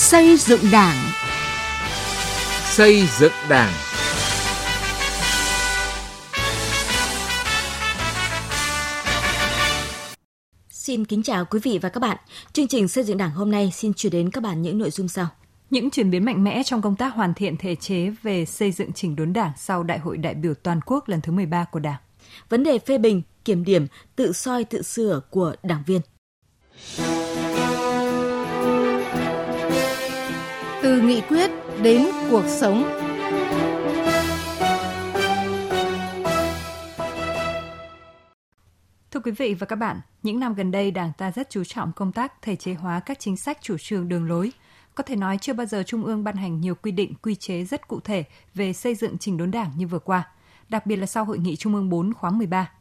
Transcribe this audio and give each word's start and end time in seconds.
Xây 0.00 0.36
dựng 0.36 0.60
Đảng. 0.72 0.96
Xây 2.64 3.02
dựng 3.18 3.32
Đảng. 3.48 3.72
Xin 10.70 11.04
kính 11.04 11.22
chào 11.22 11.44
quý 11.44 11.60
vị 11.62 11.78
và 11.82 11.88
các 11.88 12.00
bạn. 12.00 12.16
Chương 12.52 12.68
trình 12.68 12.88
xây 12.88 13.04
dựng 13.04 13.18
Đảng 13.18 13.30
hôm 13.30 13.50
nay 13.50 13.70
xin 13.74 13.94
chuyển 13.94 14.12
đến 14.12 14.30
các 14.30 14.42
bạn 14.42 14.62
những 14.62 14.78
nội 14.78 14.90
dung 14.90 15.08
sau. 15.08 15.26
Những 15.70 15.90
chuyển 15.90 16.10
biến 16.10 16.24
mạnh 16.24 16.44
mẽ 16.44 16.62
trong 16.62 16.82
công 16.82 16.96
tác 16.96 17.14
hoàn 17.14 17.34
thiện 17.34 17.56
thể 17.56 17.74
chế 17.74 18.12
về 18.22 18.44
xây 18.44 18.72
dựng 18.72 18.92
chỉnh 18.92 19.16
đốn 19.16 19.32
Đảng 19.32 19.52
sau 19.56 19.82
Đại 19.82 19.98
hội 19.98 20.16
đại 20.16 20.34
biểu 20.34 20.54
toàn 20.54 20.80
quốc 20.86 21.08
lần 21.08 21.20
thứ 21.20 21.32
13 21.32 21.64
của 21.64 21.80
Đảng. 21.80 22.00
Vấn 22.48 22.62
đề 22.62 22.78
phê 22.78 22.98
bình, 22.98 23.22
kiểm 23.44 23.64
điểm, 23.64 23.86
tự 24.16 24.32
soi 24.32 24.64
tự 24.64 24.82
sửa 24.82 25.20
của 25.30 25.54
đảng 25.62 25.82
viên. 25.86 26.00
Từ 30.90 31.00
nghị 31.00 31.20
quyết 31.20 31.50
đến 31.82 32.06
cuộc 32.30 32.44
sống. 32.46 32.82
Thưa 39.10 39.20
quý 39.24 39.32
vị 39.32 39.54
và 39.54 39.66
các 39.66 39.76
bạn, 39.76 40.00
những 40.22 40.40
năm 40.40 40.54
gần 40.54 40.70
đây 40.70 40.90
Đảng 40.90 41.12
ta 41.18 41.30
rất 41.30 41.50
chú 41.50 41.64
trọng 41.64 41.92
công 41.92 42.12
tác 42.12 42.42
thể 42.42 42.56
chế 42.56 42.74
hóa 42.74 43.00
các 43.00 43.20
chính 43.20 43.36
sách 43.36 43.58
chủ 43.60 43.76
trương 43.78 44.08
đường 44.08 44.28
lối. 44.28 44.52
Có 44.94 45.02
thể 45.02 45.16
nói 45.16 45.38
chưa 45.40 45.52
bao 45.52 45.66
giờ 45.66 45.82
Trung 45.82 46.04
ương 46.04 46.24
ban 46.24 46.36
hành 46.36 46.60
nhiều 46.60 46.74
quy 46.74 46.90
định, 46.90 47.14
quy 47.22 47.34
chế 47.34 47.64
rất 47.64 47.88
cụ 47.88 48.00
thể 48.00 48.24
về 48.54 48.72
xây 48.72 48.94
dựng 48.94 49.18
chỉnh 49.18 49.36
đốn 49.36 49.50
Đảng 49.50 49.70
như 49.76 49.86
vừa 49.86 49.98
qua, 49.98 50.28
đặc 50.68 50.86
biệt 50.86 50.96
là 50.96 51.06
sau 51.06 51.24
hội 51.24 51.38
nghị 51.38 51.56
Trung 51.56 51.74
ương 51.74 51.88
4 51.88 52.14
khóa 52.14 52.30
13. 52.30 52.72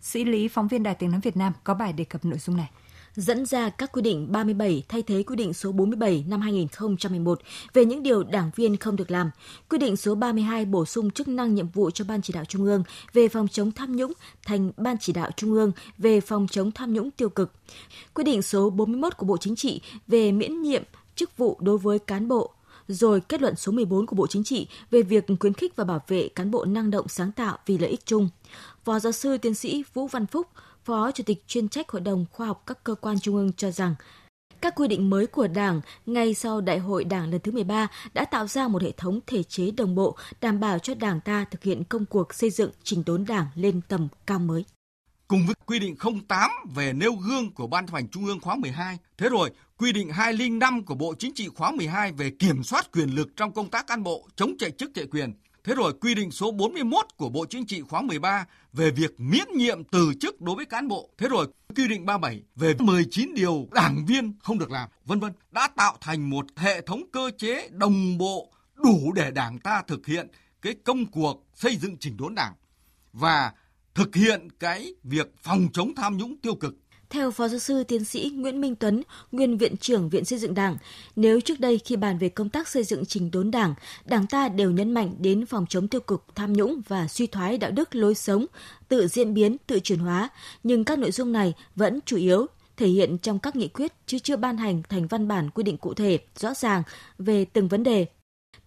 Sĩ 0.00 0.24
Lý, 0.24 0.48
phóng 0.48 0.68
viên 0.68 0.82
Đài 0.82 0.94
Tiếng 0.94 1.10
Nói 1.10 1.20
Việt 1.20 1.36
Nam 1.36 1.52
có 1.64 1.74
bài 1.74 1.92
đề 1.92 2.04
cập 2.04 2.24
nội 2.24 2.38
dung 2.38 2.56
này 2.56 2.70
dẫn 3.16 3.46
ra 3.46 3.70
các 3.70 3.92
quy 3.92 4.02
định 4.02 4.32
37 4.32 4.82
thay 4.88 5.02
thế 5.02 5.22
quy 5.22 5.36
định 5.36 5.54
số 5.54 5.72
47 5.72 6.24
năm 6.28 6.40
2011 6.40 7.40
về 7.72 7.84
những 7.84 8.02
điều 8.02 8.22
đảng 8.22 8.50
viên 8.56 8.76
không 8.76 8.96
được 8.96 9.10
làm, 9.10 9.30
quy 9.68 9.78
định 9.78 9.96
số 9.96 10.14
32 10.14 10.64
bổ 10.64 10.84
sung 10.84 11.10
chức 11.10 11.28
năng 11.28 11.54
nhiệm 11.54 11.68
vụ 11.68 11.90
cho 11.90 12.04
Ban 12.04 12.22
chỉ 12.22 12.32
đạo 12.32 12.44
Trung 12.44 12.64
ương 12.64 12.82
về 13.12 13.28
phòng 13.28 13.48
chống 13.48 13.72
tham 13.72 13.96
nhũng 13.96 14.12
thành 14.46 14.72
Ban 14.76 14.96
chỉ 15.00 15.12
đạo 15.12 15.30
Trung 15.36 15.52
ương 15.52 15.72
về 15.98 16.20
phòng 16.20 16.46
chống 16.50 16.72
tham 16.72 16.92
nhũng 16.92 17.10
tiêu 17.10 17.28
cực, 17.28 17.52
quy 18.14 18.24
định 18.24 18.42
số 18.42 18.70
41 18.70 19.16
của 19.16 19.26
Bộ 19.26 19.36
Chính 19.36 19.56
trị 19.56 19.80
về 20.08 20.32
miễn 20.32 20.62
nhiệm 20.62 20.82
chức 21.16 21.36
vụ 21.36 21.56
đối 21.60 21.78
với 21.78 21.98
cán 21.98 22.28
bộ, 22.28 22.50
rồi 22.88 23.20
kết 23.20 23.42
luận 23.42 23.56
số 23.56 23.72
14 23.72 24.06
của 24.06 24.16
Bộ 24.16 24.26
Chính 24.26 24.44
trị 24.44 24.68
về 24.90 25.02
việc 25.02 25.24
khuyến 25.40 25.54
khích 25.54 25.76
và 25.76 25.84
bảo 25.84 26.00
vệ 26.08 26.28
cán 26.28 26.50
bộ 26.50 26.64
năng 26.64 26.90
động 26.90 27.08
sáng 27.08 27.32
tạo 27.32 27.58
vì 27.66 27.78
lợi 27.78 27.90
ích 27.90 28.06
chung. 28.06 28.28
Phó 28.84 28.98
giáo 28.98 29.12
sư 29.12 29.38
tiến 29.38 29.54
sĩ 29.54 29.84
Vũ 29.94 30.06
Văn 30.06 30.26
Phúc, 30.26 30.46
Phó 30.84 31.10
Chủ 31.12 31.24
tịch 31.26 31.44
chuyên 31.46 31.68
trách 31.68 31.90
Hội 31.90 32.00
đồng 32.00 32.26
Khoa 32.32 32.46
học 32.46 32.62
các 32.66 32.84
cơ 32.84 32.94
quan 32.94 33.20
trung 33.20 33.36
ương 33.36 33.52
cho 33.52 33.70
rằng, 33.70 33.94
các 34.60 34.74
quy 34.76 34.88
định 34.88 35.10
mới 35.10 35.26
của 35.26 35.46
Đảng 35.46 35.80
ngay 36.06 36.34
sau 36.34 36.60
Đại 36.60 36.78
hội 36.78 37.04
Đảng 37.04 37.30
lần 37.30 37.40
thứ 37.40 37.52
13 37.52 37.88
đã 38.14 38.24
tạo 38.24 38.46
ra 38.46 38.68
một 38.68 38.82
hệ 38.82 38.92
thống 38.92 39.20
thể 39.26 39.42
chế 39.42 39.70
đồng 39.70 39.94
bộ 39.94 40.16
đảm 40.40 40.60
bảo 40.60 40.78
cho 40.78 40.94
Đảng 40.94 41.20
ta 41.20 41.44
thực 41.50 41.62
hiện 41.62 41.84
công 41.84 42.06
cuộc 42.06 42.34
xây 42.34 42.50
dựng 42.50 42.70
chỉnh 42.82 43.02
đốn 43.06 43.24
Đảng 43.28 43.46
lên 43.54 43.80
tầm 43.88 44.08
cao 44.26 44.38
mới. 44.38 44.64
Cùng 45.28 45.46
với 45.46 45.54
quy 45.66 45.78
định 45.78 45.96
08 46.28 46.50
về 46.74 46.92
nêu 46.92 47.12
gương 47.12 47.52
của 47.52 47.66
Ban 47.66 47.86
chấp 47.86 47.94
hành 47.94 48.08
Trung 48.08 48.26
ương 48.26 48.40
khóa 48.40 48.56
12, 48.56 48.98
thế 49.18 49.28
rồi 49.28 49.50
quy 49.76 49.92
định 49.92 50.10
205 50.12 50.84
của 50.84 50.94
Bộ 50.94 51.14
Chính 51.18 51.34
trị 51.34 51.48
khóa 51.48 51.70
12 51.70 52.12
về 52.12 52.30
kiểm 52.30 52.62
soát 52.62 52.92
quyền 52.92 53.14
lực 53.14 53.36
trong 53.36 53.52
công 53.52 53.70
tác 53.70 53.86
cán 53.86 54.02
bộ, 54.02 54.28
chống 54.36 54.56
chạy 54.58 54.70
chức 54.70 54.90
chạy 54.94 55.06
quyền, 55.06 55.34
Thế 55.64 55.74
rồi 55.74 55.92
quy 56.00 56.14
định 56.14 56.30
số 56.30 56.50
41 56.50 57.06
của 57.16 57.28
Bộ 57.28 57.46
Chính 57.50 57.66
trị 57.66 57.80
khóa 57.80 58.02
13 58.02 58.46
về 58.72 58.90
việc 58.90 59.20
miễn 59.20 59.46
nhiệm 59.54 59.84
từ 59.84 60.12
chức 60.20 60.40
đối 60.40 60.56
với 60.56 60.64
cán 60.64 60.88
bộ. 60.88 61.10
Thế 61.18 61.28
rồi 61.28 61.46
quy 61.76 61.88
định 61.88 62.06
37 62.06 62.42
về 62.56 62.74
19 62.78 63.34
điều 63.34 63.68
đảng 63.72 64.06
viên 64.06 64.32
không 64.42 64.58
được 64.58 64.70
làm, 64.70 64.88
vân 65.04 65.20
vân 65.20 65.32
đã 65.50 65.68
tạo 65.76 65.96
thành 66.00 66.30
một 66.30 66.46
hệ 66.56 66.80
thống 66.80 67.02
cơ 67.12 67.30
chế 67.38 67.68
đồng 67.70 68.18
bộ 68.18 68.52
đủ 68.74 69.12
để 69.12 69.30
đảng 69.30 69.58
ta 69.58 69.82
thực 69.86 70.06
hiện 70.06 70.28
cái 70.62 70.74
công 70.84 71.06
cuộc 71.06 71.46
xây 71.54 71.76
dựng 71.76 71.96
chỉnh 71.96 72.16
đốn 72.16 72.34
đảng 72.34 72.52
và 73.12 73.52
thực 73.94 74.14
hiện 74.14 74.48
cái 74.58 74.94
việc 75.02 75.34
phòng 75.42 75.68
chống 75.72 75.94
tham 75.94 76.16
nhũng 76.16 76.36
tiêu 76.40 76.54
cực 76.54 76.74
theo 77.10 77.30
Phó 77.30 77.48
Giáo 77.48 77.58
sư 77.58 77.84
Tiến 77.84 78.04
sĩ 78.04 78.32
Nguyễn 78.34 78.60
Minh 78.60 78.74
Tuấn, 78.74 79.02
nguyên 79.32 79.58
Viện 79.58 79.76
trưởng 79.76 80.08
Viện 80.08 80.24
Xây 80.24 80.38
dựng 80.38 80.54
Đảng, 80.54 80.76
nếu 81.16 81.40
trước 81.40 81.60
đây 81.60 81.78
khi 81.78 81.96
bàn 81.96 82.18
về 82.18 82.28
công 82.28 82.48
tác 82.48 82.68
xây 82.68 82.84
dựng 82.84 83.04
trình 83.04 83.30
đốn 83.30 83.50
Đảng, 83.50 83.74
Đảng 84.04 84.26
ta 84.26 84.48
đều 84.48 84.70
nhấn 84.70 84.92
mạnh 84.92 85.14
đến 85.18 85.46
phòng 85.46 85.66
chống 85.68 85.88
tiêu 85.88 86.00
cực, 86.00 86.24
tham 86.34 86.52
nhũng 86.52 86.82
và 86.88 87.08
suy 87.08 87.26
thoái 87.26 87.58
đạo 87.58 87.70
đức 87.70 87.94
lối 87.94 88.14
sống, 88.14 88.46
tự 88.88 89.08
diễn 89.08 89.34
biến, 89.34 89.56
tự 89.66 89.80
chuyển 89.80 89.98
hóa, 89.98 90.28
nhưng 90.62 90.84
các 90.84 90.98
nội 90.98 91.10
dung 91.10 91.32
này 91.32 91.54
vẫn 91.76 92.00
chủ 92.06 92.16
yếu 92.16 92.46
thể 92.76 92.86
hiện 92.86 93.18
trong 93.18 93.38
các 93.38 93.56
nghị 93.56 93.68
quyết 93.68 93.92
chứ 94.06 94.18
chưa 94.18 94.36
ban 94.36 94.56
hành 94.56 94.82
thành 94.88 95.06
văn 95.06 95.28
bản 95.28 95.50
quy 95.50 95.62
định 95.62 95.76
cụ 95.76 95.94
thể, 95.94 96.18
rõ 96.36 96.54
ràng 96.54 96.82
về 97.18 97.44
từng 97.44 97.68
vấn 97.68 97.82
đề. 97.82 98.06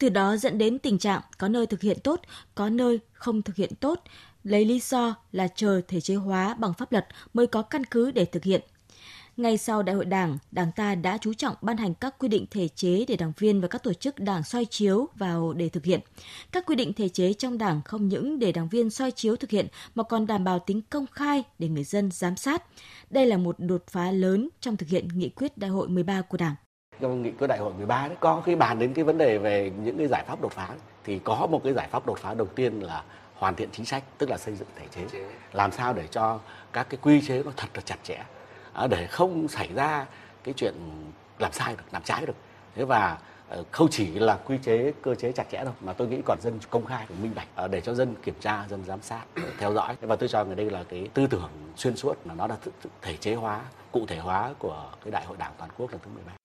Từ 0.03 0.09
đó 0.09 0.37
dẫn 0.37 0.57
đến 0.57 0.79
tình 0.79 0.97
trạng 0.97 1.21
có 1.37 1.47
nơi 1.47 1.67
thực 1.67 1.81
hiện 1.81 1.97
tốt, 2.03 2.21
có 2.55 2.69
nơi 2.69 2.99
không 3.13 3.41
thực 3.41 3.55
hiện 3.55 3.75
tốt, 3.75 4.01
lấy 4.43 4.65
lý 4.65 4.79
do 4.79 5.15
là 5.31 5.47
chờ 5.55 5.81
thể 5.87 6.01
chế 6.01 6.15
hóa 6.15 6.53
bằng 6.53 6.73
pháp 6.73 6.91
luật 6.91 7.07
mới 7.33 7.47
có 7.47 7.61
căn 7.61 7.83
cứ 7.83 8.11
để 8.11 8.25
thực 8.25 8.43
hiện. 8.43 8.61
Ngay 9.37 9.57
sau 9.57 9.83
Đại 9.83 9.95
hội 9.95 10.05
Đảng, 10.05 10.37
Đảng 10.51 10.71
ta 10.75 10.95
đã 10.95 11.17
chú 11.17 11.33
trọng 11.33 11.55
ban 11.61 11.77
hành 11.77 11.93
các 11.93 12.15
quy 12.19 12.27
định 12.27 12.45
thể 12.51 12.67
chế 12.67 13.05
để 13.07 13.15
đảng 13.15 13.33
viên 13.37 13.61
và 13.61 13.67
các 13.67 13.83
tổ 13.83 13.93
chức 13.93 14.19
đảng 14.19 14.43
soi 14.43 14.65
chiếu 14.65 15.07
vào 15.15 15.53
để 15.53 15.69
thực 15.69 15.85
hiện. 15.85 15.99
Các 16.51 16.65
quy 16.65 16.75
định 16.75 16.93
thể 16.93 17.09
chế 17.09 17.33
trong 17.33 17.57
đảng 17.57 17.81
không 17.85 18.07
những 18.07 18.39
để 18.39 18.51
đảng 18.51 18.69
viên 18.69 18.89
soi 18.89 19.11
chiếu 19.11 19.35
thực 19.35 19.49
hiện 19.49 19.67
mà 19.95 20.03
còn 20.03 20.27
đảm 20.27 20.43
bảo 20.43 20.59
tính 20.59 20.81
công 20.89 21.05
khai 21.11 21.43
để 21.59 21.67
người 21.67 21.83
dân 21.83 22.11
giám 22.11 22.37
sát. 22.37 22.63
Đây 23.09 23.25
là 23.25 23.37
một 23.37 23.55
đột 23.59 23.83
phá 23.87 24.11
lớn 24.11 24.49
trong 24.61 24.77
thực 24.77 24.89
hiện 24.89 25.07
nghị 25.15 25.29
quyết 25.29 25.57
Đại 25.57 25.69
hội 25.69 25.87
13 25.87 26.21
của 26.21 26.37
Đảng. 26.37 26.55
Trong 26.99 27.21
nghị 27.21 27.31
quyết 27.31 27.47
Đại 27.47 27.59
hội 27.59 27.73
13 27.73 28.07
đấy 28.07 28.17
có 28.19 28.41
cái 28.45 28.55
bàn 28.55 28.79
đến 28.79 28.93
cái 28.93 29.05
vấn 29.05 29.17
đề 29.17 29.37
về 29.37 29.71
những 29.83 29.97
cái 29.97 30.07
giải 30.07 30.23
pháp 30.27 30.41
đột 30.41 30.51
phá 30.51 30.69
thì 31.03 31.19
có 31.19 31.47
một 31.51 31.61
cái 31.63 31.73
giải 31.73 31.87
pháp 31.91 32.05
đột 32.05 32.19
phá 32.19 32.33
đầu 32.33 32.47
tiên 32.47 32.79
là 32.79 33.03
hoàn 33.35 33.55
thiện 33.55 33.69
chính 33.71 33.85
sách 33.85 34.03
tức 34.17 34.29
là 34.29 34.37
xây 34.37 34.55
dựng 34.55 34.67
thể 34.75 34.85
chế. 34.95 35.19
Làm 35.53 35.71
sao 35.71 35.93
để 35.93 36.07
cho 36.07 36.39
các 36.73 36.87
cái 36.89 36.97
quy 37.01 37.21
chế 37.21 37.43
nó 37.45 37.51
thật 37.57 37.67
là 37.73 37.81
chặt 37.85 37.97
chẽ 38.03 38.23
à, 38.73 38.87
để 38.87 39.07
không 39.07 39.47
xảy 39.47 39.69
ra 39.75 40.05
cái 40.43 40.53
chuyện 40.57 40.73
làm 41.39 41.51
sai 41.51 41.75
được 41.75 41.83
làm 41.91 42.03
trái 42.03 42.25
được. 42.25 42.35
Thế 42.75 42.85
và 42.85 43.17
ờ, 43.49 43.63
không 43.71 43.87
chỉ 43.91 44.07
là 44.19 44.35
quy 44.45 44.57
chế 44.57 44.93
cơ 45.01 45.15
chế 45.15 45.31
chặt 45.31 45.45
chẽ 45.51 45.63
đâu 45.63 45.73
mà 45.81 45.93
tôi 45.93 46.07
nghĩ 46.07 46.21
còn 46.25 46.37
dân 46.41 46.59
công 46.69 46.85
khai 46.85 47.05
và 47.09 47.15
minh 47.21 47.31
bạch 47.35 47.47
ờ, 47.55 47.67
để 47.67 47.81
cho 47.81 47.93
dân 47.93 48.15
kiểm 48.23 48.35
tra 48.39 48.65
dân 48.69 48.83
giám 48.85 49.01
sát 49.01 49.23
theo 49.59 49.73
dõi. 49.73 49.95
Và 50.01 50.15
tôi 50.15 50.29
cho 50.29 50.43
rằng 50.43 50.55
đây 50.55 50.69
là 50.69 50.83
cái 50.83 51.09
tư 51.13 51.27
tưởng 51.27 51.49
xuyên 51.75 51.95
suốt 51.95 52.17
là 52.25 52.33
nó 52.33 52.47
là 52.47 52.57
thể 53.01 53.17
chế 53.17 53.35
hóa 53.35 53.61
cụ 53.91 54.05
thể 54.07 54.17
hóa 54.17 54.53
của 54.59 54.91
cái 55.03 55.11
đại 55.11 55.25
hội 55.25 55.37
đảng 55.37 55.51
toàn 55.57 55.69
quốc 55.77 55.91
lần 55.91 55.99
thứ 56.03 56.11
13 56.15 56.42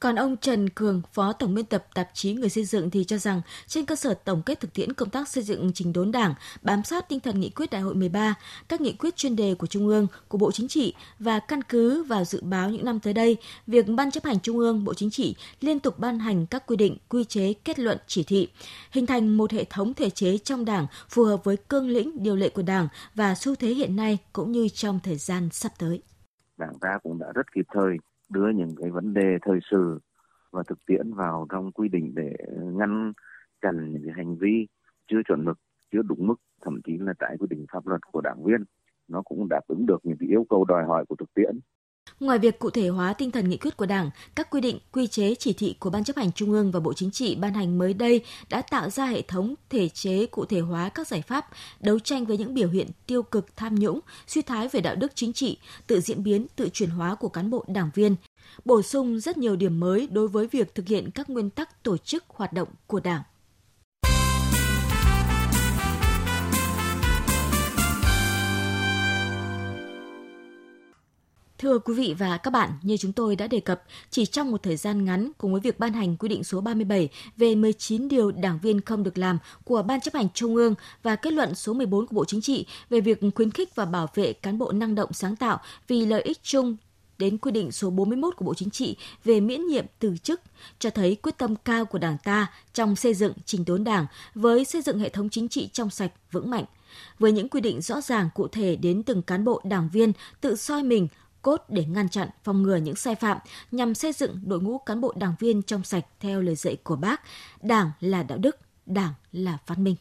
còn 0.00 0.14
ông 0.14 0.36
Trần 0.36 0.68
Cường, 0.68 1.02
Phó 1.12 1.32
Tổng 1.32 1.54
biên 1.54 1.64
tập 1.64 1.86
tạp 1.94 2.08
chí 2.12 2.32
Người 2.32 2.48
xây 2.48 2.64
dựng 2.64 2.90
thì 2.90 3.04
cho 3.04 3.18
rằng 3.18 3.40
trên 3.66 3.86
cơ 3.86 3.96
sở 3.96 4.14
tổng 4.14 4.42
kết 4.42 4.60
thực 4.60 4.72
tiễn 4.72 4.92
công 4.92 5.10
tác 5.10 5.28
xây 5.28 5.44
dựng 5.44 5.70
trình 5.74 5.92
đốn 5.92 6.12
Đảng, 6.12 6.34
bám 6.62 6.84
sát 6.84 7.08
tinh 7.08 7.20
thần 7.20 7.40
nghị 7.40 7.50
quyết 7.50 7.70
Đại 7.70 7.80
hội 7.80 7.94
13, 7.94 8.34
các 8.68 8.80
nghị 8.80 8.92
quyết 8.92 9.16
chuyên 9.16 9.36
đề 9.36 9.54
của 9.54 9.66
Trung 9.66 9.88
ương, 9.88 10.06
của 10.28 10.38
Bộ 10.38 10.52
Chính 10.52 10.68
trị 10.68 10.94
và 11.18 11.38
căn 11.38 11.62
cứ 11.62 12.02
vào 12.02 12.24
dự 12.24 12.40
báo 12.42 12.70
những 12.70 12.84
năm 12.84 13.00
tới 13.00 13.12
đây, 13.12 13.36
việc 13.66 13.86
Ban 13.88 14.10
chấp 14.10 14.24
hành 14.24 14.40
Trung 14.40 14.58
ương, 14.58 14.84
Bộ 14.84 14.94
Chính 14.94 15.10
trị 15.10 15.36
liên 15.60 15.80
tục 15.80 15.98
ban 15.98 16.18
hành 16.18 16.46
các 16.46 16.66
quy 16.66 16.76
định, 16.76 16.96
quy 17.08 17.24
chế, 17.24 17.52
kết 17.52 17.78
luận, 17.78 17.98
chỉ 18.06 18.24
thị, 18.24 18.48
hình 18.90 19.06
thành 19.06 19.28
một 19.28 19.52
hệ 19.52 19.64
thống 19.64 19.94
thể 19.94 20.10
chế 20.10 20.38
trong 20.38 20.64
Đảng 20.64 20.86
phù 21.08 21.24
hợp 21.24 21.44
với 21.44 21.56
cương 21.56 21.88
lĩnh, 21.88 22.22
điều 22.22 22.36
lệ 22.36 22.48
của 22.48 22.62
Đảng 22.62 22.88
và 23.14 23.34
xu 23.34 23.54
thế 23.54 23.68
hiện 23.68 23.96
nay 23.96 24.18
cũng 24.32 24.52
như 24.52 24.68
trong 24.68 25.00
thời 25.02 25.16
gian 25.16 25.48
sắp 25.52 25.72
tới. 25.78 26.02
Đảng 26.56 26.78
ta 26.80 26.98
cũng 27.02 27.18
đã 27.18 27.26
rất 27.34 27.52
kịp 27.54 27.66
thời 27.74 27.96
đưa 28.28 28.48
những 28.48 28.74
cái 28.80 28.90
vấn 28.90 29.14
đề 29.14 29.38
thời 29.42 29.58
sự 29.70 30.00
và 30.50 30.62
thực 30.66 30.86
tiễn 30.86 31.14
vào 31.14 31.46
trong 31.50 31.72
quy 31.72 31.88
định 31.88 32.14
để 32.14 32.36
ngăn 32.62 33.12
chặn 33.62 33.92
những 33.92 34.02
cái 34.04 34.14
hành 34.16 34.36
vi 34.36 34.66
chưa 35.06 35.22
chuẩn 35.28 35.44
mực, 35.44 35.58
chưa 35.92 36.02
đúng 36.02 36.26
mức, 36.26 36.34
thậm 36.62 36.80
chí 36.84 36.98
là 36.98 37.12
trái 37.18 37.36
quy 37.38 37.46
định 37.50 37.66
pháp 37.72 37.86
luật 37.86 38.00
của 38.12 38.20
đảng 38.20 38.44
viên. 38.44 38.64
Nó 39.08 39.22
cũng 39.22 39.48
đáp 39.48 39.60
ứng 39.66 39.86
được 39.86 40.00
những 40.02 40.16
cái 40.20 40.28
yêu 40.28 40.46
cầu 40.48 40.64
đòi 40.64 40.84
hỏi 40.84 41.04
của 41.08 41.16
thực 41.16 41.34
tiễn. 41.34 41.60
Ngoài 42.20 42.38
việc 42.38 42.58
cụ 42.58 42.70
thể 42.70 42.88
hóa 42.88 43.12
tinh 43.12 43.30
thần 43.30 43.48
nghị 43.48 43.56
quyết 43.56 43.76
của 43.76 43.86
Đảng, 43.86 44.10
các 44.34 44.50
quy 44.50 44.60
định, 44.60 44.78
quy 44.92 45.06
chế, 45.06 45.34
chỉ 45.34 45.52
thị 45.52 45.76
của 45.80 45.90
Ban 45.90 46.04
chấp 46.04 46.16
hành 46.16 46.32
Trung 46.32 46.52
ương 46.52 46.70
và 46.70 46.80
Bộ 46.80 46.92
Chính 46.92 47.10
trị 47.10 47.34
ban 47.34 47.54
hành 47.54 47.78
mới 47.78 47.94
đây 47.94 48.24
đã 48.48 48.62
tạo 48.62 48.90
ra 48.90 49.06
hệ 49.06 49.22
thống 49.22 49.54
thể 49.70 49.88
chế 49.88 50.26
cụ 50.26 50.44
thể 50.44 50.60
hóa 50.60 50.88
các 50.88 51.08
giải 51.08 51.22
pháp 51.22 51.46
đấu 51.80 51.98
tranh 51.98 52.24
với 52.24 52.38
những 52.38 52.54
biểu 52.54 52.68
hiện 52.68 52.88
tiêu 53.06 53.22
cực 53.22 53.56
tham 53.56 53.74
nhũng, 53.74 54.00
suy 54.26 54.42
thái 54.42 54.68
về 54.68 54.80
đạo 54.80 54.94
đức 54.94 55.12
chính 55.14 55.32
trị, 55.32 55.58
tự 55.86 56.00
diễn 56.00 56.22
biến, 56.22 56.46
tự 56.56 56.68
chuyển 56.72 56.90
hóa 56.90 57.14
của 57.14 57.28
cán 57.28 57.50
bộ 57.50 57.64
đảng 57.68 57.90
viên, 57.94 58.16
bổ 58.64 58.82
sung 58.82 59.20
rất 59.20 59.38
nhiều 59.38 59.56
điểm 59.56 59.80
mới 59.80 60.08
đối 60.10 60.28
với 60.28 60.46
việc 60.46 60.74
thực 60.74 60.88
hiện 60.88 61.10
các 61.10 61.30
nguyên 61.30 61.50
tắc 61.50 61.82
tổ 61.82 61.96
chức 61.96 62.24
hoạt 62.28 62.52
động 62.52 62.68
của 62.86 63.00
Đảng. 63.00 63.22
Thưa 71.58 71.78
quý 71.78 71.94
vị 71.94 72.14
và 72.18 72.36
các 72.36 72.50
bạn, 72.50 72.70
như 72.82 72.96
chúng 72.96 73.12
tôi 73.12 73.36
đã 73.36 73.46
đề 73.46 73.60
cập, 73.60 73.82
chỉ 74.10 74.26
trong 74.26 74.50
một 74.50 74.62
thời 74.62 74.76
gian 74.76 75.04
ngắn 75.04 75.30
cùng 75.38 75.52
với 75.52 75.60
việc 75.60 75.78
ban 75.78 75.92
hành 75.92 76.16
quy 76.16 76.28
định 76.28 76.44
số 76.44 76.60
37 76.60 77.08
về 77.36 77.54
19 77.54 78.08
điều 78.08 78.30
đảng 78.30 78.58
viên 78.62 78.80
không 78.80 79.02
được 79.02 79.18
làm 79.18 79.38
của 79.64 79.82
Ban 79.82 80.00
chấp 80.00 80.14
hành 80.14 80.28
Trung 80.34 80.54
ương 80.54 80.74
và 81.02 81.16
kết 81.16 81.32
luận 81.32 81.54
số 81.54 81.72
14 81.72 82.06
của 82.06 82.14
Bộ 82.14 82.24
Chính 82.24 82.40
trị 82.40 82.66
về 82.90 83.00
việc 83.00 83.20
khuyến 83.34 83.50
khích 83.50 83.74
và 83.74 83.84
bảo 83.84 84.08
vệ 84.14 84.32
cán 84.32 84.58
bộ 84.58 84.72
năng 84.72 84.94
động 84.94 85.12
sáng 85.12 85.36
tạo 85.36 85.58
vì 85.88 86.06
lợi 86.06 86.22
ích 86.22 86.38
chung 86.42 86.76
đến 87.18 87.38
quy 87.38 87.50
định 87.52 87.72
số 87.72 87.90
41 87.90 88.36
của 88.36 88.44
Bộ 88.44 88.54
Chính 88.54 88.70
trị 88.70 88.96
về 89.24 89.40
miễn 89.40 89.66
nhiệm 89.66 89.84
từ 89.98 90.16
chức, 90.22 90.40
cho 90.78 90.90
thấy 90.90 91.16
quyết 91.22 91.38
tâm 91.38 91.56
cao 91.56 91.84
của 91.84 91.98
Đảng 91.98 92.18
ta 92.24 92.52
trong 92.74 92.96
xây 92.96 93.14
dựng 93.14 93.32
trình 93.44 93.64
đốn 93.66 93.84
Đảng 93.84 94.06
với 94.34 94.64
xây 94.64 94.82
dựng 94.82 94.98
hệ 94.98 95.08
thống 95.08 95.28
chính 95.28 95.48
trị 95.48 95.68
trong 95.72 95.90
sạch, 95.90 96.12
vững 96.32 96.50
mạnh. 96.50 96.64
Với 97.18 97.32
những 97.32 97.48
quy 97.48 97.60
định 97.60 97.80
rõ 97.80 98.00
ràng 98.00 98.28
cụ 98.34 98.48
thể 98.48 98.76
đến 98.76 99.02
từng 99.02 99.22
cán 99.22 99.44
bộ 99.44 99.60
đảng 99.64 99.88
viên 99.92 100.12
tự 100.40 100.56
soi 100.56 100.82
mình, 100.82 101.08
cốt 101.46 101.64
để 101.68 101.84
ngăn 101.84 102.08
chặn, 102.08 102.28
phòng 102.44 102.62
ngừa 102.62 102.76
những 102.76 102.96
sai 102.96 103.14
phạm 103.14 103.38
nhằm 103.70 103.94
xây 103.94 104.12
dựng 104.12 104.40
đội 104.44 104.60
ngũ 104.60 104.78
cán 104.78 105.00
bộ 105.00 105.12
đảng 105.16 105.34
viên 105.38 105.62
trong 105.62 105.84
sạch 105.84 106.04
theo 106.20 106.42
lời 106.42 106.54
dạy 106.54 106.76
của 106.82 106.96
bác, 106.96 107.20
Đảng 107.62 107.90
là 108.00 108.22
đạo 108.22 108.38
đức, 108.38 108.56
Đảng 108.86 109.12
là 109.32 109.58
văn 109.66 109.84
minh. 109.84 109.96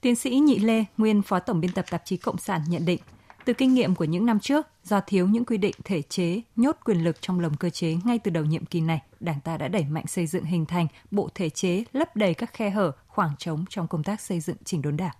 Tiến 0.00 0.16
sĩ 0.16 0.30
Nhị 0.30 0.58
Lê, 0.58 0.84
nguyên 0.96 1.22
Phó 1.22 1.38
Tổng 1.38 1.60
biên 1.60 1.72
tập 1.72 1.84
tạp 1.90 2.02
chí 2.04 2.16
Cộng 2.16 2.38
sản 2.38 2.60
nhận 2.68 2.84
định, 2.84 3.00
từ 3.44 3.52
kinh 3.52 3.74
nghiệm 3.74 3.94
của 3.94 4.04
những 4.04 4.26
năm 4.26 4.40
trước, 4.40 4.66
do 4.84 5.00
thiếu 5.00 5.28
những 5.28 5.44
quy 5.44 5.56
định 5.56 5.74
thể 5.84 6.02
chế, 6.02 6.40
nhốt 6.56 6.76
quyền 6.84 7.04
lực 7.04 7.16
trong 7.20 7.40
lồng 7.40 7.56
cơ 7.56 7.70
chế 7.70 7.96
ngay 8.04 8.18
từ 8.18 8.30
đầu 8.30 8.44
nhiệm 8.44 8.66
kỳ 8.66 8.80
này, 8.80 9.02
Đảng 9.20 9.40
ta 9.40 9.56
đã 9.56 9.68
đẩy 9.68 9.84
mạnh 9.84 10.06
xây 10.06 10.26
dựng 10.26 10.44
hình 10.44 10.66
thành 10.66 10.86
bộ 11.10 11.28
thể 11.34 11.50
chế 11.50 11.84
lấp 11.92 12.16
đầy 12.16 12.34
các 12.34 12.52
khe 12.52 12.70
hở, 12.70 12.92
khoảng 13.06 13.36
trống 13.38 13.64
trong 13.68 13.88
công 13.88 14.02
tác 14.02 14.20
xây 14.20 14.40
dựng 14.40 14.56
chỉnh 14.64 14.82
đốn 14.82 14.96
Đảng. 14.96 15.14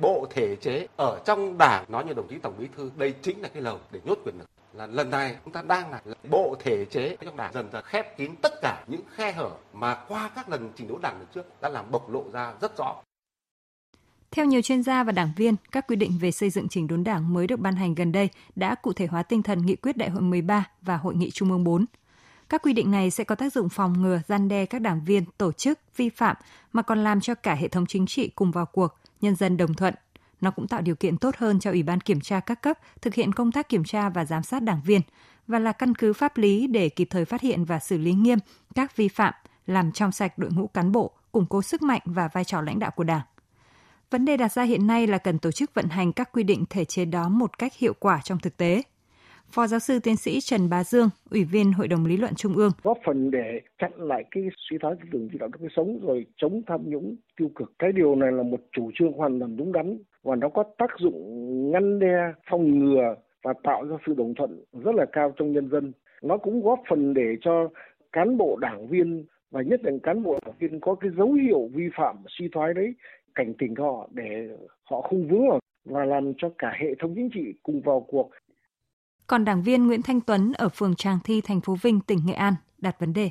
Bộ 0.00 0.26
thể 0.30 0.56
chế 0.56 0.86
ở 0.96 1.20
trong 1.24 1.58
Đảng 1.58 1.84
nói 1.88 2.04
như 2.04 2.12
đồng 2.12 2.28
chí 2.28 2.38
Tổng 2.38 2.54
Bí 2.58 2.68
thư, 2.76 2.90
đây 2.96 3.14
chính 3.22 3.42
là 3.42 3.48
cái 3.48 3.62
lồng 3.62 3.80
để 3.90 4.00
nhốt 4.04 4.18
quyền 4.24 4.38
lực. 4.38 4.48
Là 4.72 4.86
lần 4.86 5.10
này 5.10 5.36
chúng 5.44 5.52
ta 5.52 5.62
đang 5.62 5.90
là 5.90 6.00
bộ 6.30 6.56
thể 6.60 6.84
chế 6.84 7.16
trong 7.24 7.36
Đảng 7.36 7.52
dần 7.52 7.68
dần 7.72 7.84
khép 7.84 8.16
kín 8.16 8.30
tất 8.42 8.52
cả 8.62 8.84
những 8.86 9.00
khe 9.14 9.32
hở 9.32 9.50
mà 9.72 9.94
qua 9.94 10.30
các 10.34 10.48
lần 10.48 10.72
trình 10.76 10.88
đốn 10.88 11.00
Đảng 11.02 11.18
lần 11.18 11.26
trước 11.34 11.60
đã 11.60 11.68
làm 11.68 11.90
bộc 11.90 12.10
lộ 12.10 12.24
ra 12.32 12.52
rất 12.60 12.76
rõ. 12.78 13.02
Theo 14.30 14.44
nhiều 14.44 14.62
chuyên 14.62 14.82
gia 14.82 15.04
và 15.04 15.12
đảng 15.12 15.32
viên, 15.36 15.56
các 15.72 15.86
quy 15.88 15.96
định 15.96 16.18
về 16.20 16.30
xây 16.30 16.50
dựng 16.50 16.68
chỉnh 16.68 16.86
đốn 16.86 17.04
đảng 17.04 17.34
mới 17.34 17.46
được 17.46 17.60
ban 17.60 17.74
hành 17.74 17.94
gần 17.94 18.12
đây 18.12 18.28
đã 18.56 18.74
cụ 18.74 18.92
thể 18.92 19.06
hóa 19.06 19.22
tinh 19.22 19.42
thần 19.42 19.66
nghị 19.66 19.76
quyết 19.76 19.96
đại 19.96 20.10
hội 20.10 20.22
13 20.22 20.70
và 20.82 20.96
hội 20.96 21.14
nghị 21.14 21.30
trung 21.30 21.50
ương 21.50 21.64
4. 21.64 21.84
Các 22.52 22.62
quy 22.62 22.72
định 22.72 22.90
này 22.90 23.10
sẽ 23.10 23.24
có 23.24 23.34
tác 23.34 23.52
dụng 23.52 23.68
phòng 23.68 24.02
ngừa, 24.02 24.20
gian 24.28 24.48
đe 24.48 24.66
các 24.66 24.78
đảng 24.78 25.04
viên, 25.04 25.24
tổ 25.38 25.52
chức, 25.52 25.78
vi 25.96 26.08
phạm, 26.08 26.36
mà 26.72 26.82
còn 26.82 27.04
làm 27.04 27.20
cho 27.20 27.34
cả 27.34 27.54
hệ 27.54 27.68
thống 27.68 27.86
chính 27.86 28.06
trị 28.06 28.28
cùng 28.28 28.50
vào 28.50 28.66
cuộc, 28.66 28.98
nhân 29.20 29.36
dân 29.36 29.56
đồng 29.56 29.74
thuận. 29.74 29.94
Nó 30.40 30.50
cũng 30.50 30.68
tạo 30.68 30.80
điều 30.80 30.94
kiện 30.94 31.16
tốt 31.16 31.36
hơn 31.38 31.60
cho 31.60 31.70
Ủy 31.70 31.82
ban 31.82 32.00
Kiểm 32.00 32.20
tra 32.20 32.40
các 32.40 32.62
cấp 32.62 32.78
thực 33.02 33.14
hiện 33.14 33.32
công 33.32 33.52
tác 33.52 33.68
kiểm 33.68 33.84
tra 33.84 34.08
và 34.08 34.24
giám 34.24 34.42
sát 34.42 34.62
đảng 34.62 34.80
viên, 34.84 35.00
và 35.46 35.58
là 35.58 35.72
căn 35.72 35.94
cứ 35.94 36.12
pháp 36.12 36.36
lý 36.36 36.66
để 36.66 36.88
kịp 36.88 37.08
thời 37.10 37.24
phát 37.24 37.40
hiện 37.40 37.64
và 37.64 37.78
xử 37.78 37.98
lý 37.98 38.12
nghiêm 38.12 38.38
các 38.74 38.96
vi 38.96 39.08
phạm, 39.08 39.34
làm 39.66 39.92
trong 39.92 40.12
sạch 40.12 40.38
đội 40.38 40.50
ngũ 40.52 40.66
cán 40.66 40.92
bộ, 40.92 41.10
củng 41.32 41.46
cố 41.46 41.62
sức 41.62 41.82
mạnh 41.82 42.02
và 42.04 42.28
vai 42.32 42.44
trò 42.44 42.60
lãnh 42.60 42.78
đạo 42.78 42.90
của 42.90 43.04
Đảng. 43.04 43.22
Vấn 44.10 44.24
đề 44.24 44.36
đặt 44.36 44.52
ra 44.52 44.62
hiện 44.62 44.86
nay 44.86 45.06
là 45.06 45.18
cần 45.18 45.38
tổ 45.38 45.50
chức 45.50 45.74
vận 45.74 45.88
hành 45.88 46.12
các 46.12 46.32
quy 46.32 46.42
định 46.42 46.64
thể 46.70 46.84
chế 46.84 47.04
đó 47.04 47.28
một 47.28 47.58
cách 47.58 47.72
hiệu 47.76 47.92
quả 47.98 48.20
trong 48.24 48.38
thực 48.38 48.56
tế. 48.56 48.82
Phó 49.54 49.66
giáo 49.66 49.80
sư 49.80 49.98
tiến 50.02 50.16
sĩ 50.16 50.40
Trần 50.40 50.70
Bá 50.70 50.84
Dương, 50.84 51.08
Ủy 51.30 51.44
viên 51.44 51.72
Hội 51.72 51.88
đồng 51.88 52.06
Lý 52.06 52.16
luận 52.16 52.34
Trung 52.36 52.56
ương. 52.56 52.70
Góp 52.82 52.98
phần 53.06 53.30
để 53.30 53.60
chặn 53.78 53.92
lại 53.96 54.24
cái 54.30 54.44
suy 54.56 54.78
thoái 54.78 54.94
tư 54.94 55.08
tưởng 55.12 55.28
chỉ 55.32 55.38
đạo 55.38 55.48
đức 55.58 55.68
sống 55.76 55.98
rồi 56.02 56.26
chống 56.36 56.62
tham 56.66 56.80
nhũng 56.84 57.16
tiêu 57.36 57.50
cực. 57.54 57.72
Cái 57.78 57.92
điều 57.92 58.14
này 58.14 58.32
là 58.32 58.42
một 58.42 58.60
chủ 58.72 58.90
trương 58.94 59.12
hoàn 59.12 59.40
toàn 59.40 59.56
đúng 59.56 59.72
đắn 59.72 59.98
và 60.22 60.36
nó 60.36 60.48
có 60.48 60.64
tác 60.78 60.90
dụng 60.98 61.70
ngăn 61.72 61.98
đe, 61.98 62.32
phòng 62.50 62.78
ngừa 62.78 63.14
và 63.42 63.52
tạo 63.62 63.84
ra 63.84 63.96
sự 64.06 64.14
đồng 64.14 64.34
thuận 64.34 64.64
rất 64.84 64.94
là 64.94 65.06
cao 65.12 65.32
trong 65.36 65.52
nhân 65.52 65.68
dân. 65.70 65.92
Nó 66.22 66.36
cũng 66.36 66.62
góp 66.62 66.80
phần 66.88 67.14
để 67.14 67.36
cho 67.40 67.68
cán 68.12 68.36
bộ 68.36 68.58
đảng 68.60 68.88
viên 68.88 69.24
và 69.50 69.62
nhất 69.62 69.80
là 69.84 69.92
cán 70.02 70.22
bộ 70.22 70.38
đảng 70.46 70.54
viên 70.58 70.80
có 70.80 70.94
cái 70.94 71.10
dấu 71.16 71.32
hiệu 71.32 71.70
vi 71.74 71.88
phạm 71.96 72.16
suy 72.28 72.48
thoái 72.52 72.74
đấy 72.74 72.94
cảnh 73.34 73.54
tỉnh 73.58 73.74
họ 73.74 74.08
để 74.12 74.48
họ 74.90 75.00
không 75.00 75.28
vướng 75.28 75.48
vào 75.48 75.60
và 75.84 76.04
làm 76.04 76.32
cho 76.38 76.48
cả 76.58 76.72
hệ 76.80 76.94
thống 76.98 77.14
chính 77.14 77.28
trị 77.34 77.54
cùng 77.62 77.80
vào 77.80 78.00
cuộc. 78.00 78.30
Còn 79.32 79.44
đảng 79.44 79.62
viên 79.62 79.86
Nguyễn 79.86 80.00
Thanh 80.04 80.20
Tuấn 80.20 80.52
ở 80.58 80.68
phường 80.68 80.94
Tràng 80.94 81.18
Thi, 81.24 81.40
thành 81.44 81.60
phố 81.60 81.76
Vinh, 81.82 82.00
tỉnh 82.06 82.18
Nghệ 82.26 82.32
An 82.32 82.54
đặt 82.78 82.96
vấn 83.00 83.12
đề. 83.12 83.30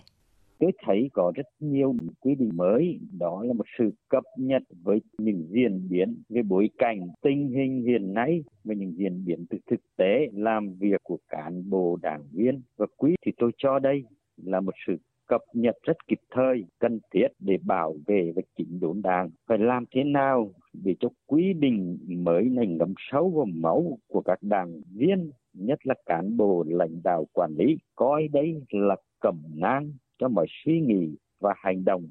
Tôi 0.59 0.71
thấy 0.85 1.09
có 1.13 1.31
rất 1.35 1.43
nhiều 1.59 1.95
quy 2.19 2.35
định 2.35 2.49
mới, 2.53 2.99
đó 3.19 3.43
là 3.43 3.53
một 3.53 3.65
sự 3.77 3.91
cập 4.09 4.23
nhật 4.37 4.61
với 4.83 5.01
những 5.17 5.47
diễn 5.49 5.89
biến 5.89 6.23
về 6.29 6.41
bối 6.41 6.69
cảnh 6.77 6.99
tình 7.21 7.49
hình 7.49 7.83
hiện 7.85 8.13
nay 8.13 8.43
và 8.63 8.73
những 8.73 8.93
diễn 8.97 9.25
biến 9.25 9.45
từ 9.49 9.57
thực 9.69 9.79
tế 9.97 10.27
làm 10.33 10.73
việc 10.79 11.03
của 11.03 11.17
cán 11.29 11.69
bộ 11.69 11.97
đảng 12.01 12.23
viên 12.31 12.61
và 12.77 12.85
quý 12.97 13.15
thì 13.25 13.31
tôi 13.37 13.51
cho 13.57 13.79
đây 13.79 14.03
là 14.37 14.59
một 14.59 14.73
sự 14.87 14.97
cập 15.27 15.41
nhật 15.53 15.75
rất 15.83 16.07
kịp 16.07 16.19
thời, 16.31 16.65
cần 16.79 16.99
thiết 17.13 17.27
để 17.39 17.57
bảo 17.65 17.95
vệ 18.07 18.31
và 18.35 18.41
chỉnh 18.57 18.79
đốn 18.79 19.01
đảng. 19.01 19.29
Phải 19.47 19.57
làm 19.57 19.85
thế 19.95 20.03
nào 20.03 20.51
để 20.73 20.95
cho 20.99 21.09
quy 21.27 21.53
định 21.53 21.97
mới 22.07 22.43
này 22.43 22.67
ngấm 22.67 22.93
sâu 23.11 23.29
vào 23.29 23.45
máu 23.45 23.97
của 24.07 24.21
các 24.21 24.37
đảng 24.41 24.81
viên, 24.95 25.31
nhất 25.53 25.79
là 25.83 25.95
cán 26.05 26.37
bộ 26.37 26.63
lãnh 26.67 27.03
đạo 27.03 27.27
quản 27.33 27.55
lý, 27.57 27.77
coi 27.95 28.27
đây 28.27 28.63
là 28.69 28.95
cẩm 29.19 29.43
nang 29.55 29.93
cho 30.19 30.27
mọi 30.27 30.45
suy 30.65 30.81
nghĩ 30.81 31.15
và 31.39 31.53
hành 31.57 31.85
động 31.85 32.09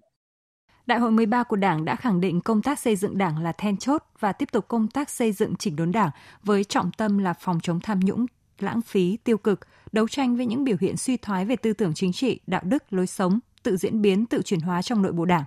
Đại 0.86 0.98
hội 0.98 1.10
13 1.10 1.42
của 1.42 1.56
Đảng 1.56 1.84
đã 1.84 1.96
khẳng 1.96 2.20
định 2.20 2.40
công 2.40 2.62
tác 2.62 2.78
xây 2.78 2.96
dựng 2.96 3.18
Đảng 3.18 3.42
là 3.42 3.52
then 3.52 3.76
chốt 3.76 4.02
và 4.18 4.32
tiếp 4.32 4.48
tục 4.52 4.68
công 4.68 4.88
tác 4.88 5.10
xây 5.10 5.32
dựng 5.32 5.56
chỉnh 5.56 5.76
đốn 5.76 5.92
Đảng 5.92 6.10
với 6.42 6.64
trọng 6.64 6.90
tâm 6.92 7.18
là 7.18 7.32
phòng 7.32 7.60
chống 7.62 7.80
tham 7.80 8.00
nhũng, 8.00 8.26
lãng 8.58 8.80
phí, 8.82 9.16
tiêu 9.16 9.38
cực, 9.38 9.60
đấu 9.92 10.08
tranh 10.08 10.36
với 10.36 10.46
những 10.46 10.64
biểu 10.64 10.76
hiện 10.80 10.96
suy 10.96 11.16
thoái 11.16 11.44
về 11.44 11.56
tư 11.56 11.72
tưởng 11.72 11.94
chính 11.94 12.12
trị, 12.12 12.40
đạo 12.46 12.62
đức, 12.64 12.92
lối 12.92 13.06
sống, 13.06 13.38
tự 13.62 13.76
diễn 13.76 14.02
biến, 14.02 14.26
tự 14.26 14.42
chuyển 14.42 14.60
hóa 14.60 14.82
trong 14.82 15.02
nội 15.02 15.12
bộ 15.12 15.24
Đảng. 15.24 15.44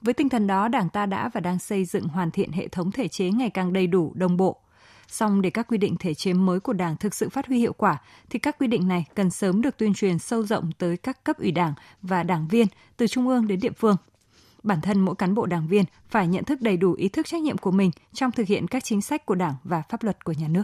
Với 0.00 0.14
tinh 0.14 0.28
thần 0.28 0.46
đó, 0.46 0.68
Đảng 0.68 0.88
ta 0.88 1.06
đã 1.06 1.30
và 1.34 1.40
đang 1.40 1.58
xây 1.58 1.84
dựng 1.84 2.08
hoàn 2.08 2.30
thiện 2.30 2.52
hệ 2.52 2.68
thống 2.68 2.90
thể 2.90 3.08
chế 3.08 3.30
ngày 3.30 3.50
càng 3.50 3.72
đầy 3.72 3.86
đủ, 3.86 4.12
đồng 4.14 4.36
bộ. 4.36 4.61
Song 5.12 5.42
để 5.42 5.50
các 5.50 5.66
quy 5.68 5.78
định 5.78 5.96
thể 5.98 6.14
chế 6.14 6.32
mới 6.32 6.60
của 6.60 6.72
Đảng 6.72 6.96
thực 6.96 7.14
sự 7.14 7.28
phát 7.28 7.46
huy 7.46 7.58
hiệu 7.58 7.72
quả, 7.72 7.98
thì 8.30 8.38
các 8.38 8.58
quy 8.58 8.66
định 8.66 8.88
này 8.88 9.04
cần 9.14 9.30
sớm 9.30 9.62
được 9.62 9.76
tuyên 9.76 9.94
truyền 9.94 10.18
sâu 10.18 10.42
rộng 10.42 10.70
tới 10.78 10.96
các 10.96 11.24
cấp 11.24 11.38
ủy 11.38 11.52
Đảng 11.52 11.74
và 12.02 12.22
đảng 12.22 12.48
viên, 12.48 12.66
từ 12.96 13.06
trung 13.06 13.28
ương 13.28 13.46
đến 13.46 13.60
địa 13.60 13.72
phương. 13.76 13.96
Bản 14.62 14.80
thân 14.80 15.00
mỗi 15.00 15.14
cán 15.14 15.34
bộ 15.34 15.46
đảng 15.46 15.68
viên 15.68 15.84
phải 16.08 16.28
nhận 16.28 16.44
thức 16.44 16.60
đầy 16.60 16.76
đủ 16.76 16.92
ý 16.92 17.08
thức 17.08 17.26
trách 17.26 17.42
nhiệm 17.42 17.58
của 17.58 17.70
mình 17.70 17.90
trong 18.12 18.32
thực 18.32 18.46
hiện 18.46 18.68
các 18.68 18.84
chính 18.84 19.02
sách 19.02 19.26
của 19.26 19.34
Đảng 19.34 19.54
và 19.64 19.82
pháp 19.88 20.02
luật 20.02 20.24
của 20.24 20.32
nhà 20.32 20.48
nước. 20.48 20.62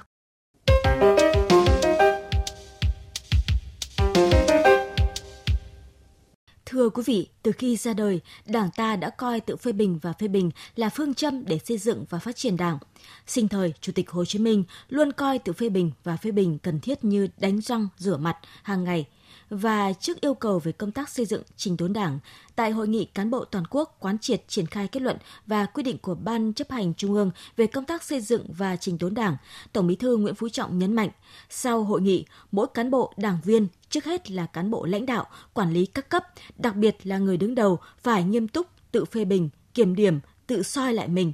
Thưa 6.71 6.89
quý 6.89 7.03
vị, 7.07 7.29
từ 7.43 7.53
khi 7.53 7.77
ra 7.77 7.95
đời, 7.95 8.21
Đảng 8.47 8.71
ta 8.77 8.97
đã 8.97 9.11
coi 9.11 9.41
tự 9.41 9.57
phê 9.57 9.73
bình 9.73 9.99
và 10.03 10.13
phê 10.13 10.29
bình 10.29 10.51
là 10.77 10.89
phương 10.89 11.15
châm 11.15 11.45
để 11.45 11.59
xây 11.65 11.79
dựng 11.79 12.05
và 12.11 12.19
phát 12.19 12.37
triển 12.37 12.57
Đảng. 12.57 12.79
Sinh 13.27 13.49
thời, 13.49 13.73
Chủ 13.81 13.93
tịch 13.93 14.11
Hồ 14.11 14.25
Chí 14.25 14.39
Minh 14.39 14.65
luôn 14.89 15.13
coi 15.13 15.39
tự 15.39 15.53
phê 15.53 15.69
bình 15.69 15.91
và 16.05 16.17
phê 16.17 16.31
bình 16.31 16.59
cần 16.59 16.81
thiết 16.81 17.05
như 17.05 17.29
đánh 17.39 17.61
răng, 17.61 17.89
rửa 17.99 18.17
mặt 18.17 18.37
hàng 18.63 18.85
ngày– 18.85 19.07
và 19.51 19.93
trước 19.93 20.21
yêu 20.21 20.35
cầu 20.35 20.59
về 20.59 20.73
công 20.73 20.91
tác 20.91 21.09
xây 21.09 21.27
dựng 21.27 21.43
trình 21.57 21.77
đốn 21.77 21.93
đảng, 21.93 22.19
tại 22.57 22.71
hội 22.71 22.89
nghị 22.89 23.05
cán 23.05 23.31
bộ 23.31 23.45
toàn 23.45 23.65
quốc 23.71 23.97
quán 24.01 24.19
triệt 24.19 24.43
triển 24.49 24.67
khai 24.67 24.89
kết 24.89 25.03
luận 25.03 25.17
và 25.47 25.67
quy 25.67 25.83
định 25.83 25.99
của 25.99 26.15
Ban 26.15 26.53
chấp 26.53 26.71
hành 26.71 26.95
Trung 26.95 27.15
ương 27.15 27.31
về 27.57 27.67
công 27.67 27.85
tác 27.85 28.03
xây 28.03 28.21
dựng 28.21 28.47
và 28.49 28.77
trình 28.77 28.99
đốn 28.99 29.15
đảng, 29.15 29.37
Tổng 29.73 29.87
bí 29.87 29.97
thư 29.97 30.17
Nguyễn 30.17 30.35
Phú 30.35 30.49
Trọng 30.49 30.79
nhấn 30.79 30.93
mạnh, 30.93 31.11
sau 31.51 31.85
hội 31.85 32.01
nghị, 32.01 32.25
mỗi 32.53 32.67
cán 32.75 32.91
bộ 32.91 33.13
đảng 33.17 33.39
viên 33.45 33.69
trước 33.91 34.05
hết 34.05 34.31
là 34.31 34.47
cán 34.47 34.71
bộ 34.71 34.87
lãnh 34.87 35.07
đạo, 35.07 35.27
quản 35.55 35.73
lý 35.73 35.87
các 35.87 36.09
cấp, 36.09 36.25
đặc 36.57 36.77
biệt 36.77 36.97
là 37.07 37.19
người 37.19 37.37
đứng 37.37 37.55
đầu 37.55 37.79
phải 38.03 38.25
nghiêm 38.25 38.49
túc, 38.49 38.67
tự 38.93 39.05
phê 39.05 39.25
bình, 39.25 39.49
kiểm 39.75 39.95
điểm, 39.95 40.21
tự 40.47 40.63
soi 40.63 40.95
lại 40.95 41.09
mình. 41.09 41.33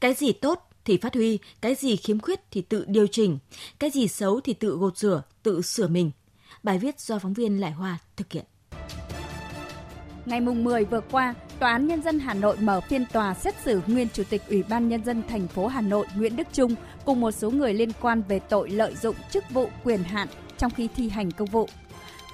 Cái 0.00 0.14
gì 0.14 0.32
tốt 0.32 0.68
thì 0.84 0.96
phát 0.96 1.14
huy, 1.14 1.38
cái 1.60 1.74
gì 1.74 1.96
khiếm 1.96 2.20
khuyết 2.20 2.40
thì 2.50 2.62
tự 2.62 2.84
điều 2.88 3.06
chỉnh, 3.06 3.38
cái 3.78 3.90
gì 3.90 4.08
xấu 4.08 4.40
thì 4.40 4.52
tự 4.52 4.76
gột 4.76 4.98
rửa, 4.98 5.22
tự 5.42 5.62
sửa 5.62 5.88
mình, 5.88 6.10
Bài 6.66 6.78
viết 6.78 7.00
do 7.00 7.18
phóng 7.18 7.32
viên 7.32 7.60
Lại 7.60 7.70
Hoa 7.72 7.98
thực 8.16 8.32
hiện. 8.32 8.44
Ngày 10.26 10.40
mùng 10.40 10.64
10 10.64 10.84
vừa 10.84 11.00
qua, 11.00 11.34
Tòa 11.58 11.72
án 11.72 11.86
Nhân 11.86 12.02
dân 12.02 12.18
Hà 12.18 12.34
Nội 12.34 12.56
mở 12.60 12.80
phiên 12.80 13.04
tòa 13.12 13.34
xét 13.34 13.54
xử 13.64 13.80
nguyên 13.86 14.08
Chủ 14.12 14.22
tịch 14.30 14.42
Ủy 14.48 14.62
ban 14.62 14.88
Nhân 14.88 15.04
dân 15.04 15.22
thành 15.28 15.48
phố 15.48 15.66
Hà 15.66 15.80
Nội 15.80 16.06
Nguyễn 16.16 16.36
Đức 16.36 16.46
Trung 16.52 16.74
cùng 17.04 17.20
một 17.20 17.30
số 17.30 17.50
người 17.50 17.74
liên 17.74 17.92
quan 18.00 18.22
về 18.28 18.38
tội 18.38 18.70
lợi 18.70 18.94
dụng 18.94 19.16
chức 19.30 19.50
vụ 19.50 19.68
quyền 19.84 20.02
hạn 20.02 20.28
trong 20.58 20.70
khi 20.70 20.88
thi 20.96 21.08
hành 21.08 21.30
công 21.30 21.48
vụ. 21.48 21.68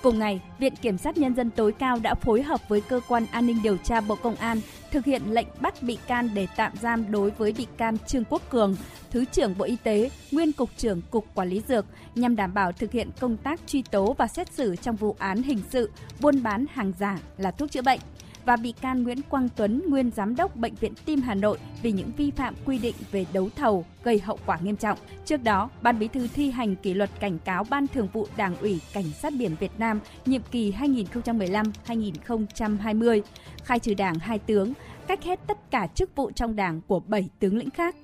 Cùng 0.02 0.18
ngày, 0.18 0.40
Viện 0.58 0.76
Kiểm 0.76 0.98
sát 0.98 1.18
Nhân 1.18 1.34
dân 1.34 1.50
tối 1.50 1.72
cao 1.72 1.98
đã 2.02 2.14
phối 2.14 2.42
hợp 2.42 2.68
với 2.68 2.80
Cơ 2.80 3.00
quan 3.08 3.26
An 3.32 3.46
ninh 3.46 3.62
điều 3.62 3.76
tra 3.76 4.00
Bộ 4.00 4.14
Công 4.14 4.36
an 4.36 4.60
thực 4.92 5.04
hiện 5.04 5.22
lệnh 5.30 5.46
bắt 5.60 5.82
bị 5.82 5.98
can 6.06 6.30
để 6.34 6.46
tạm 6.56 6.72
giam 6.82 7.10
đối 7.10 7.30
với 7.30 7.52
bị 7.52 7.66
can 7.76 7.96
Trương 8.06 8.24
Quốc 8.24 8.42
Cường, 8.50 8.76
Thứ 9.10 9.24
trưởng 9.24 9.58
Bộ 9.58 9.64
Y 9.64 9.76
tế, 9.76 10.10
nguyên 10.30 10.52
Cục 10.52 10.70
trưởng 10.76 11.02
Cục 11.10 11.26
Quản 11.34 11.48
lý 11.48 11.62
Dược 11.68 11.86
nhằm 12.14 12.36
đảm 12.36 12.54
bảo 12.54 12.72
thực 12.72 12.92
hiện 12.92 13.10
công 13.20 13.36
tác 13.36 13.60
truy 13.66 13.82
tố 13.82 14.14
và 14.18 14.26
xét 14.26 14.52
xử 14.52 14.76
trong 14.76 14.96
vụ 14.96 15.16
án 15.18 15.42
hình 15.42 15.60
sự 15.70 15.90
buôn 16.20 16.42
bán 16.42 16.66
hàng 16.72 16.92
giả 16.98 17.18
là 17.38 17.50
thuốc 17.50 17.70
chữa 17.70 17.82
bệnh 17.82 18.00
và 18.44 18.56
bị 18.56 18.72
can 18.72 19.02
Nguyễn 19.02 19.18
Quang 19.28 19.48
Tuấn, 19.56 19.82
nguyên 19.88 20.10
giám 20.10 20.36
đốc 20.36 20.56
Bệnh 20.56 20.74
viện 20.74 20.92
Tim 21.04 21.20
Hà 21.20 21.34
Nội 21.34 21.58
vì 21.82 21.92
những 21.92 22.10
vi 22.16 22.30
phạm 22.30 22.54
quy 22.64 22.78
định 22.78 22.94
về 23.10 23.26
đấu 23.32 23.48
thầu 23.56 23.84
gây 24.04 24.18
hậu 24.18 24.38
quả 24.46 24.58
nghiêm 24.62 24.76
trọng. 24.76 24.98
Trước 25.24 25.42
đó, 25.42 25.70
Ban 25.82 25.98
Bí 25.98 26.08
thư 26.08 26.28
thi 26.34 26.50
hành 26.50 26.76
kỷ 26.76 26.94
luật 26.94 27.10
cảnh 27.20 27.38
cáo 27.38 27.64
Ban 27.70 27.86
Thường 27.86 28.08
vụ 28.12 28.26
Đảng 28.36 28.56
ủy 28.56 28.80
Cảnh 28.92 29.10
sát 29.22 29.32
biển 29.38 29.56
Việt 29.60 29.72
Nam 29.78 30.00
nhiệm 30.26 30.42
kỳ 30.50 30.72
2015-2020, 30.72 33.22
khai 33.64 33.78
trừ 33.78 33.94
Đảng 33.94 34.18
hai 34.18 34.38
tướng, 34.38 34.72
cách 35.06 35.22
hết 35.22 35.40
tất 35.46 35.70
cả 35.70 35.86
chức 35.86 36.16
vụ 36.16 36.30
trong 36.30 36.56
Đảng 36.56 36.80
của 36.86 37.00
7 37.00 37.28
tướng 37.38 37.56
lĩnh 37.56 37.70
khác. 37.70 37.96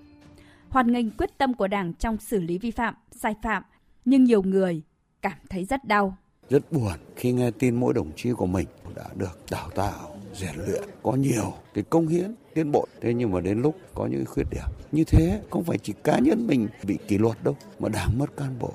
Hoàn 0.68 0.92
nghênh 0.92 1.10
quyết 1.10 1.38
tâm 1.38 1.54
của 1.54 1.68
Đảng 1.68 1.94
trong 1.94 2.18
xử 2.18 2.40
lý 2.40 2.58
vi 2.58 2.70
phạm, 2.70 2.94
sai 3.10 3.34
phạm, 3.42 3.62
nhưng 4.04 4.24
nhiều 4.24 4.42
người 4.42 4.82
cảm 5.22 5.38
thấy 5.50 5.64
rất 5.64 5.84
đau. 5.84 6.16
Rất 6.50 6.72
buồn 6.72 6.92
khi 7.16 7.32
nghe 7.32 7.50
tin 7.50 7.74
mỗi 7.74 7.94
đồng 7.94 8.10
chí 8.16 8.32
của 8.32 8.46
mình 8.46 8.66
đã 8.96 9.04
được 9.16 9.38
đào 9.50 9.70
tạo, 9.74 10.17
rèn 10.40 10.56
luyện, 10.66 10.82
có 11.02 11.12
nhiều 11.12 11.52
cái 11.74 11.84
công 11.90 12.06
hiến, 12.06 12.34
tiến 12.54 12.72
bộ. 12.72 12.86
Thế 13.00 13.14
nhưng 13.14 13.32
mà 13.32 13.40
đến 13.40 13.62
lúc 13.62 13.74
có 13.94 14.06
những 14.06 14.24
khuyết 14.26 14.46
điểm 14.50 14.68
như 14.92 15.04
thế 15.04 15.40
không 15.50 15.64
phải 15.64 15.78
chỉ 15.78 15.92
cá 16.04 16.18
nhân 16.18 16.46
mình 16.46 16.68
bị 16.86 16.98
kỷ 17.08 17.18
luật 17.18 17.36
đâu 17.44 17.56
mà 17.78 17.88
đảng 17.88 18.18
mất 18.18 18.36
cán 18.36 18.58
bộ. 18.60 18.70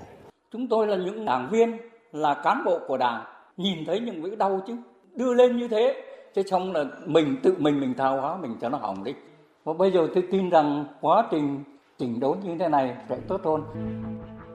Chúng 0.51 0.67
tôi 0.67 0.87
là 0.87 0.97
những 0.97 1.25
đảng 1.25 1.49
viên, 1.51 1.77
là 2.11 2.41
cán 2.43 2.63
bộ 2.65 2.79
của 2.87 2.97
đảng, 2.97 3.23
nhìn 3.57 3.85
thấy 3.85 3.99
những 3.99 4.21
vĩ 4.21 4.35
đau 4.35 4.61
chứ. 4.67 4.75
Đưa 5.15 5.33
lên 5.33 5.57
như 5.57 5.67
thế, 5.67 6.03
chứ 6.35 6.41
xong 6.51 6.71
là 6.73 6.85
mình 7.05 7.37
tự 7.43 7.55
mình 7.57 7.79
mình 7.79 7.93
thao 7.97 8.21
hóa 8.21 8.37
mình 8.37 8.55
cho 8.61 8.69
nó 8.69 8.77
hỏng 8.77 9.03
đi. 9.03 9.13
Và 9.63 9.73
bây 9.73 9.91
giờ 9.91 10.07
tôi 10.15 10.23
tin 10.31 10.49
rằng 10.49 10.85
quá 11.01 11.27
trình 11.31 11.63
chỉnh 11.97 12.19
đốn 12.19 12.37
như 12.43 12.55
thế 12.59 12.69
này 12.69 12.95
sẽ 13.09 13.17
tốt 13.27 13.41
hơn. 13.43 13.63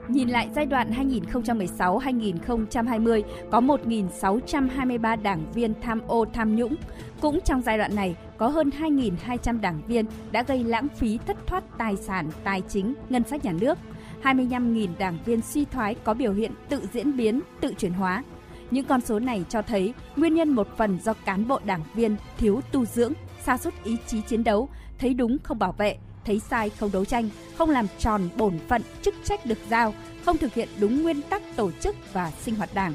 Nhìn 0.09 0.29
lại 0.29 0.49
giai 0.55 0.67
đoạn 0.67 0.91
2016-2020 0.91 3.23
có 3.51 3.61
1.623 3.61 5.23
đảng 5.23 5.53
viên 5.53 5.75
tham 5.81 6.01
ô 6.07 6.25
tham 6.25 6.57
nhũng. 6.57 6.75
Cũng 7.21 7.41
trong 7.45 7.63
giai 7.63 7.79
đoạn 7.79 7.95
này 7.95 8.17
có 8.37 8.49
hơn 8.49 8.71
2.200 8.81 9.61
đảng 9.61 9.83
viên 9.87 10.07
đã 10.31 10.43
gây 10.43 10.65
lãng 10.65 10.89
phí 10.97 11.19
thất 11.27 11.37
thoát 11.47 11.65
tài 11.79 11.97
sản, 11.97 12.31
tài 12.45 12.63
chính, 12.69 12.95
ngân 13.09 13.25
sách 13.25 13.45
nhà 13.45 13.53
nước. 13.61 13.79
25.000 14.23 14.89
đảng 14.99 15.19
viên 15.25 15.41
suy 15.41 15.65
thoái 15.65 15.95
có 15.95 16.15
biểu 16.15 16.33
hiện 16.33 16.53
tự 16.69 16.83
diễn 16.93 17.17
biến, 17.17 17.41
tự 17.61 17.75
chuyển 17.79 17.93
hóa. 17.93 18.25
Những 18.71 18.85
con 18.85 19.01
số 19.01 19.19
này 19.19 19.45
cho 19.49 19.63
thấy 19.63 19.95
nguyên 20.17 20.35
nhân 20.35 20.51
một 20.51 20.69
phần 20.77 20.99
do 21.05 21.15
cán 21.25 21.49
bộ 21.49 21.61
đảng 21.65 21.83
viên 21.95 22.17
thiếu 22.39 22.61
tu 22.73 22.85
dưỡng, 22.85 23.13
sa 23.45 23.59
sút 23.59 23.75
ý 23.85 23.97
chí 24.07 24.21
chiến 24.21 24.45
đấu, 24.45 24.69
thấy 24.99 25.15
đúng 25.15 25.37
không 25.43 25.59
bảo 25.59 25.73
vệ, 25.73 25.97
thấy 26.29 26.41
sai 26.41 26.71
không 26.71 26.93
đấu 26.93 27.05
tranh, 27.05 27.29
không 27.57 27.71
làm 27.71 27.87
tròn 27.99 28.29
bổn 28.37 28.59
phận 28.69 28.83
chức 29.03 29.15
trách 29.25 29.47
được 29.47 29.59
giao, 29.71 29.95
không 30.25 30.39
thực 30.39 30.55
hiện 30.55 30.69
đúng 30.81 31.03
nguyên 31.03 31.23
tắc 31.23 31.43
tổ 31.57 31.71
chức 31.81 31.97
và 32.13 32.31
sinh 32.31 32.55
hoạt 32.55 32.75
đảng. 32.75 32.95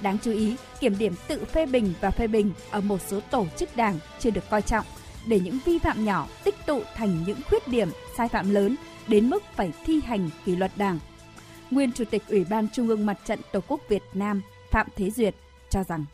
Đáng 0.00 0.18
chú 0.22 0.32
ý, 0.32 0.56
kiểm 0.80 0.98
điểm 0.98 1.14
tự 1.28 1.44
phê 1.44 1.66
bình 1.66 1.94
và 2.00 2.10
phê 2.10 2.26
bình 2.26 2.52
ở 2.70 2.80
một 2.80 3.00
số 3.06 3.20
tổ 3.30 3.46
chức 3.56 3.76
đảng 3.76 3.98
chưa 4.18 4.30
được 4.30 4.50
coi 4.50 4.62
trọng, 4.62 4.86
để 5.26 5.40
những 5.40 5.58
vi 5.64 5.78
phạm 5.78 6.04
nhỏ 6.04 6.28
tích 6.44 6.54
tụ 6.66 6.82
thành 6.94 7.24
những 7.26 7.38
khuyết 7.48 7.68
điểm, 7.68 7.88
sai 8.16 8.28
phạm 8.28 8.50
lớn 8.50 8.76
đến 9.08 9.30
mức 9.30 9.42
phải 9.54 9.72
thi 9.84 10.00
hành 10.04 10.30
kỷ 10.44 10.56
luật 10.56 10.70
đảng. 10.76 10.98
Nguyên 11.70 11.92
Chủ 11.92 12.04
tịch 12.04 12.22
Ủy 12.28 12.44
ban 12.44 12.68
Trung 12.72 12.88
ương 12.88 13.06
Mặt 13.06 13.18
trận 13.24 13.40
Tổ 13.52 13.60
quốc 13.68 13.80
Việt 13.88 14.02
Nam 14.14 14.42
Phạm 14.70 14.86
Thế 14.96 15.10
Duyệt 15.10 15.34
cho 15.70 15.84
rằng 15.84 16.04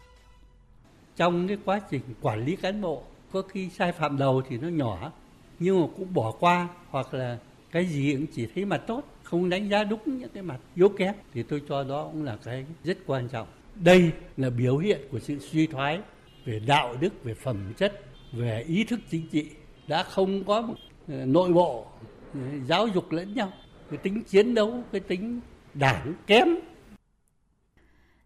trong 1.16 1.48
cái 1.48 1.58
quá 1.64 1.80
trình 1.90 2.02
quản 2.20 2.44
lý 2.44 2.56
cán 2.56 2.80
bộ 2.80 3.02
có 3.32 3.42
khi 3.42 3.70
sai 3.78 3.92
phạm 3.92 4.18
đầu 4.18 4.42
thì 4.48 4.58
nó 4.58 4.68
nhỏ 4.68 5.12
nhưng 5.58 5.80
mà 5.80 5.86
cũng 5.96 6.14
bỏ 6.14 6.32
qua, 6.40 6.68
hoặc 6.90 7.14
là 7.14 7.38
cái 7.70 7.86
gì 7.86 8.14
cũng 8.14 8.26
chỉ 8.34 8.46
thấy 8.54 8.64
mặt 8.64 8.82
tốt, 8.86 9.02
không 9.22 9.50
đánh 9.50 9.68
giá 9.68 9.84
đúng 9.84 10.00
những 10.04 10.30
cái 10.34 10.42
mặt 10.42 10.58
yếu 10.74 10.88
kém, 10.88 11.14
thì 11.34 11.42
tôi 11.42 11.62
cho 11.68 11.84
đó 11.84 12.08
cũng 12.12 12.24
là 12.24 12.36
cái 12.44 12.64
rất 12.84 12.98
quan 13.06 13.28
trọng. 13.28 13.46
Đây 13.74 14.10
là 14.36 14.50
biểu 14.50 14.78
hiện 14.78 15.00
của 15.10 15.18
sự 15.18 15.38
suy 15.38 15.66
thoái 15.66 16.00
về 16.44 16.60
đạo 16.66 16.96
đức, 17.00 17.24
về 17.24 17.34
phẩm 17.34 17.72
chất, 17.76 18.00
về 18.32 18.64
ý 18.68 18.84
thức 18.84 19.00
chính 19.10 19.28
trị 19.28 19.46
đã 19.88 20.02
không 20.02 20.44
có 20.44 20.60
một 20.60 20.74
ờ, 21.08 21.26
nội 21.26 21.52
bộ 21.52 21.86
ờ, 22.34 22.40
giáo 22.66 22.86
dục 22.86 23.12
lẫn 23.12 23.34
nhau. 23.34 23.52
Cái 23.90 23.98
tính 23.98 24.22
chiến 24.22 24.54
đấu, 24.54 24.82
cái 24.92 25.00
tính 25.00 25.40
đảng 25.74 26.14
kém 26.26 26.48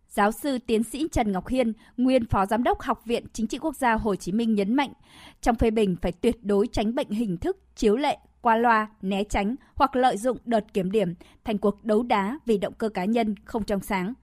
Giáo 0.09 0.33
sư 0.33 0.59
tiến 0.67 0.83
sĩ 0.83 1.09
Trần 1.13 1.33
Ngọc 1.33 1.49
Hiên, 1.49 1.73
nguyên 1.97 2.27
phó 2.27 2.47
giám 2.47 2.63
đốc 2.63 2.81
Học 2.81 3.03
viện 3.05 3.25
Chính 3.33 3.47
trị 3.47 3.59
Quốc 3.59 3.77
gia 3.77 3.95
Hồ 3.95 4.15
Chí 4.15 4.33
Minh 4.33 4.55
nhấn 4.55 4.75
mạnh, 4.75 4.93
trong 5.41 5.57
phê 5.57 5.71
bình 5.71 5.97
phải 6.03 6.13
tuyệt 6.13 6.45
đối 6.45 6.67
tránh 6.67 6.95
bệnh 6.95 7.11
hình 7.11 7.37
thức 7.37 7.57
chiếu 7.77 7.97
lệ, 7.97 8.19
qua 8.41 8.57
loa, 8.57 8.89
né 9.03 9.25
tránh 9.25 9.55
hoặc 9.75 9.97
lợi 9.97 10.17
dụng 10.17 10.39
đợt 10.45 10.75
kiểm 10.75 10.91
điểm 10.91 11.15
thành 11.45 11.59
cuộc 11.59 11.85
đấu 11.85 12.03
đá 12.03 12.39
vì 12.47 12.59
động 12.59 12.75
cơ 12.79 12.89
cá 12.89 13.05
nhân 13.05 13.35
không 13.45 13.65
trong 13.65 13.81
sáng. 13.81 14.15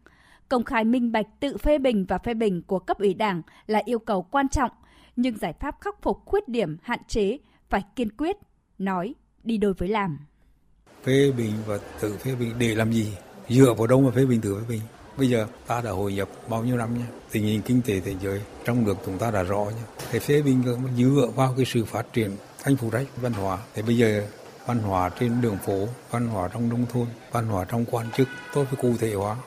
Công 0.49 0.63
khai 0.63 0.83
minh 0.83 1.11
bạch 1.11 1.25
tự 1.39 1.57
phê 1.57 1.77
bình 1.77 2.05
và 2.07 2.17
phê 2.17 2.33
bình 2.33 2.61
của 2.61 2.79
cấp 2.79 2.99
ủy 2.99 3.13
Đảng 3.13 3.41
là 3.67 3.81
yêu 3.85 3.99
cầu 3.99 4.21
quan 4.21 4.49
trọng, 4.49 4.71
nhưng 5.15 5.37
giải 5.37 5.53
pháp 5.53 5.75
khắc 5.81 6.01
phục 6.01 6.25
khuyết 6.25 6.47
điểm 6.47 6.77
hạn 6.81 6.99
chế 7.07 7.37
phải 7.69 7.83
kiên 7.95 8.09
quyết, 8.17 8.35
nói 8.77 9.15
đi 9.43 9.57
đôi 9.57 9.73
với 9.73 9.89
làm. 9.89 10.17
Phê 11.03 11.31
bình 11.37 11.53
và 11.67 11.77
tự 12.01 12.17
phê 12.17 12.35
bình 12.35 12.53
để 12.59 12.75
làm 12.75 12.91
gì? 12.91 13.13
Dựa 13.49 13.73
vào 13.73 13.87
đâu 13.87 14.01
mà 14.01 14.11
phê 14.11 14.25
bình 14.25 14.41
tự 14.41 14.57
phê 14.59 14.65
bình? 14.69 14.81
Bây 15.17 15.29
giờ 15.29 15.47
ta 15.67 15.81
đã 15.81 15.91
hội 15.91 16.13
nhập 16.13 16.29
bao 16.49 16.63
nhiêu 16.63 16.77
năm 16.77 16.97
nhé, 16.97 17.05
tình 17.31 17.43
hình 17.43 17.61
kinh 17.61 17.81
tế 17.81 17.99
thế 17.99 18.15
giới 18.21 18.41
trong 18.65 18.85
nước 18.85 18.95
chúng 19.05 19.17
ta 19.17 19.31
đã 19.31 19.43
rõ 19.43 19.65
nhé. 19.65 19.83
Thế 20.11 20.19
phê 20.19 20.41
bình 20.41 20.63
dựa 20.97 21.27
vào 21.35 21.53
cái 21.57 21.65
sự 21.65 21.85
phát 21.85 22.13
triển 22.13 22.31
thành 22.63 22.75
phố 22.75 22.89
đấy 22.91 23.07
văn 23.21 23.33
hóa. 23.33 23.57
Thế 23.73 23.81
bây 23.81 23.97
giờ 23.97 24.27
văn 24.65 24.79
hóa 24.79 25.09
trên 25.19 25.41
đường 25.41 25.57
phố, 25.57 25.87
văn 26.11 26.27
hóa 26.27 26.49
trong 26.53 26.69
nông 26.69 26.85
thôn, 26.89 27.07
văn 27.31 27.47
hóa 27.47 27.65
trong 27.65 27.85
quan 27.91 28.07
chức, 28.17 28.27
tôi 28.53 28.65
phải 28.65 28.75
cụ 28.81 28.93
thể 28.99 29.13
hóa. 29.13 29.37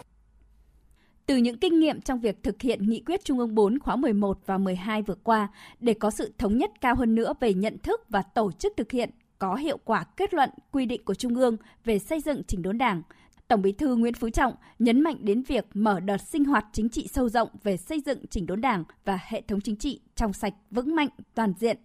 Từ 1.26 1.36
những 1.36 1.58
kinh 1.58 1.80
nghiệm 1.80 2.00
trong 2.00 2.20
việc 2.20 2.42
thực 2.42 2.62
hiện 2.62 2.90
nghị 2.90 3.02
quyết 3.06 3.24
Trung 3.24 3.38
ương 3.38 3.54
4 3.54 3.78
khóa 3.78 3.96
11 3.96 4.38
và 4.46 4.58
12 4.58 5.02
vừa 5.02 5.14
qua, 5.14 5.48
để 5.80 5.94
có 5.94 6.10
sự 6.10 6.32
thống 6.38 6.58
nhất 6.58 6.70
cao 6.80 6.94
hơn 6.94 7.14
nữa 7.14 7.32
về 7.40 7.54
nhận 7.54 7.78
thức 7.78 8.00
và 8.08 8.22
tổ 8.22 8.52
chức 8.52 8.72
thực 8.76 8.90
hiện 8.90 9.10
có 9.38 9.54
hiệu 9.54 9.78
quả 9.84 10.04
kết 10.16 10.34
luận 10.34 10.50
quy 10.70 10.86
định 10.86 11.04
của 11.04 11.14
Trung 11.14 11.34
ương 11.34 11.56
về 11.84 11.98
xây 11.98 12.20
dựng 12.20 12.42
chỉnh 12.44 12.62
đốn 12.62 12.78
Đảng, 12.78 13.02
Tổng 13.48 13.62
Bí 13.62 13.72
thư 13.72 13.96
Nguyễn 13.96 14.14
Phú 14.14 14.30
Trọng 14.30 14.54
nhấn 14.78 15.00
mạnh 15.00 15.16
đến 15.20 15.42
việc 15.42 15.64
mở 15.74 16.00
đợt 16.00 16.16
sinh 16.16 16.44
hoạt 16.44 16.64
chính 16.72 16.88
trị 16.88 17.08
sâu 17.12 17.28
rộng 17.28 17.48
về 17.62 17.76
xây 17.76 18.00
dựng 18.06 18.26
chỉnh 18.30 18.46
đốn 18.46 18.60
Đảng 18.60 18.84
và 19.04 19.18
hệ 19.22 19.40
thống 19.40 19.60
chính 19.60 19.76
trị 19.76 20.00
trong 20.16 20.32
sạch, 20.32 20.54
vững 20.70 20.94
mạnh, 20.94 21.08
toàn 21.34 21.52
diện. 21.58 21.78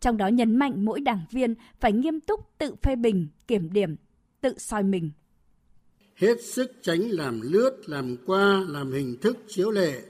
Trong 0.00 0.16
đó 0.16 0.28
nhấn 0.28 0.56
mạnh 0.56 0.84
mỗi 0.84 1.00
đảng 1.00 1.24
viên 1.30 1.54
phải 1.80 1.92
nghiêm 1.92 2.20
túc 2.20 2.40
tự 2.58 2.74
phê 2.82 2.96
bình, 2.96 3.28
kiểm 3.48 3.72
điểm, 3.72 3.96
tự 4.40 4.58
soi 4.58 4.82
mình. 4.82 5.10
Hết 6.14 6.42
sức 6.42 6.72
tránh 6.82 7.00
làm 7.00 7.40
lướt, 7.40 7.80
làm 7.86 8.16
qua, 8.26 8.64
làm 8.68 8.92
hình 8.92 9.16
thức 9.20 9.36
chiếu 9.48 9.70
lệ, 9.70 10.02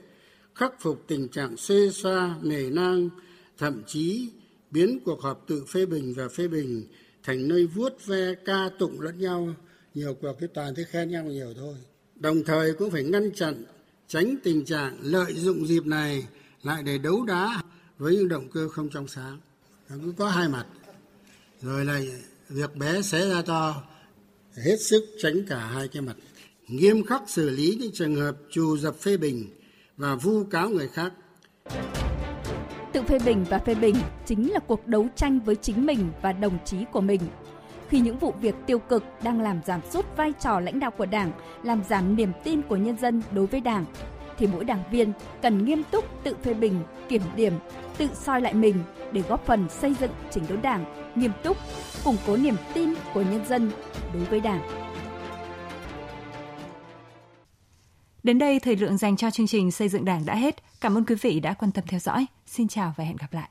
khắc 0.55 0.73
phục 0.79 1.03
tình 1.07 1.27
trạng 1.27 1.57
xê 1.57 1.89
xoa, 1.89 2.35
nề 2.41 2.69
nang, 2.69 3.09
thậm 3.57 3.81
chí 3.87 4.29
biến 4.71 4.99
cuộc 5.05 5.21
họp 5.21 5.47
tự 5.47 5.65
phê 5.67 5.85
bình 5.85 6.13
và 6.17 6.27
phê 6.27 6.47
bình 6.47 6.83
thành 7.23 7.47
nơi 7.47 7.67
vuốt 7.67 8.05
ve 8.05 8.35
ca 8.45 8.69
tụng 8.79 9.01
lẫn 9.01 9.19
nhau 9.19 9.55
nhiều 9.97 10.13
cuộc 10.21 10.33
cái 10.39 10.49
toàn 10.53 10.75
thấy 10.75 10.85
khen 10.85 11.11
nhau 11.11 11.23
nhiều 11.23 11.53
thôi. 11.57 11.75
Đồng 12.15 12.43
thời 12.43 12.73
cũng 12.73 12.91
phải 12.91 13.03
ngăn 13.03 13.31
chặn 13.35 13.63
tránh 14.07 14.35
tình 14.43 14.65
trạng 14.65 14.97
lợi 15.01 15.33
dụng 15.33 15.67
dịp 15.67 15.85
này 15.85 16.27
lại 16.63 16.83
để 16.83 16.97
đấu 16.97 17.25
đá 17.25 17.61
với 17.97 18.15
những 18.15 18.29
động 18.29 18.47
cơ 18.53 18.69
không 18.69 18.89
trong 18.89 19.07
sáng. 19.07 19.39
Nó 19.89 19.95
cứ 20.03 20.13
có 20.17 20.29
hai 20.29 20.49
mặt. 20.49 20.65
Rồi 21.61 21.85
lại 21.85 22.09
việc 22.49 22.75
bé 22.75 23.01
xé 23.01 23.29
ra 23.29 23.41
to. 23.41 23.83
Hết 24.65 24.77
sức 24.79 25.05
tránh 25.21 25.45
cả 25.49 25.59
hai 25.59 25.87
cái 25.87 26.01
mặt. 26.01 26.15
Nghiêm 26.67 27.05
khắc 27.05 27.21
xử 27.27 27.49
lý 27.49 27.77
những 27.79 27.91
trường 27.93 28.15
hợp 28.15 28.37
trù 28.51 28.77
dập 28.77 28.95
phê 28.99 29.17
bình 29.17 29.49
và 29.97 30.15
vu 30.15 30.43
cáo 30.43 30.69
người 30.69 30.87
khác. 30.87 31.13
Tự 32.93 33.01
phê 33.01 33.19
bình 33.25 33.45
và 33.49 33.59
phê 33.59 33.75
bình 33.75 33.95
chính 34.25 34.51
là 34.51 34.59
cuộc 34.59 34.87
đấu 34.87 35.07
tranh 35.15 35.39
với 35.39 35.55
chính 35.55 35.85
mình 35.85 36.09
và 36.21 36.31
đồng 36.31 36.57
chí 36.65 36.77
của 36.91 37.01
mình 37.01 37.21
khi 37.89 37.99
những 37.99 38.17
vụ 38.17 38.33
việc 38.41 38.55
tiêu 38.65 38.79
cực 38.79 39.03
đang 39.23 39.41
làm 39.41 39.61
giảm 39.65 39.81
sút 39.89 40.05
vai 40.17 40.33
trò 40.39 40.59
lãnh 40.59 40.79
đạo 40.79 40.91
của 40.91 41.05
Đảng, 41.05 41.31
làm 41.63 41.83
giảm 41.83 42.15
niềm 42.15 42.31
tin 42.43 42.61
của 42.61 42.75
nhân 42.75 42.97
dân 42.97 43.21
đối 43.31 43.45
với 43.47 43.61
Đảng, 43.61 43.85
thì 44.37 44.47
mỗi 44.47 44.65
đảng 44.65 44.83
viên 44.91 45.13
cần 45.41 45.65
nghiêm 45.65 45.83
túc 45.91 46.23
tự 46.23 46.35
phê 46.43 46.53
bình, 46.53 46.79
kiểm 47.09 47.21
điểm, 47.35 47.53
tự 47.97 48.07
soi 48.13 48.41
lại 48.41 48.53
mình 48.53 48.83
để 49.11 49.21
góp 49.21 49.45
phần 49.45 49.69
xây 49.69 49.93
dựng 49.93 50.11
chỉnh 50.31 50.43
đốn 50.49 50.61
Đảng 50.61 51.11
nghiêm 51.15 51.31
túc, 51.43 51.57
củng 52.03 52.17
cố 52.27 52.37
niềm 52.37 52.55
tin 52.73 52.93
của 53.13 53.21
nhân 53.21 53.45
dân 53.45 53.71
đối 54.13 54.23
với 54.23 54.39
Đảng. 54.39 54.61
Đến 58.23 58.39
đây 58.39 58.59
thời 58.59 58.75
lượng 58.75 58.97
dành 58.97 59.17
cho 59.17 59.31
chương 59.31 59.47
trình 59.47 59.71
xây 59.71 59.89
dựng 59.89 60.05
Đảng 60.05 60.25
đã 60.25 60.35
hết. 60.35 60.63
Cảm 60.81 60.97
ơn 60.97 61.05
quý 61.05 61.15
vị 61.21 61.39
đã 61.39 61.53
quan 61.53 61.71
tâm 61.71 61.83
theo 61.87 61.99
dõi. 61.99 62.25
Xin 62.45 62.67
chào 62.67 62.93
và 62.97 63.03
hẹn 63.03 63.15
gặp 63.15 63.33
lại. 63.33 63.49